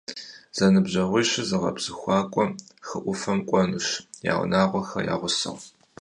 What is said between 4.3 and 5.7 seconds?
я унагъуэхэр я гъусэу.